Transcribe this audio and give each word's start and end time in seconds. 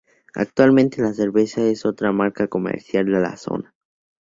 Actualmente 0.33 1.03
la 1.03 1.13
cerveza 1.13 1.61
es 1.61 1.85
otra 1.85 2.11
marca 2.11 2.47
comercial 2.47 3.05
de 3.05 3.19
la 3.19 3.37
zona. 3.37 3.75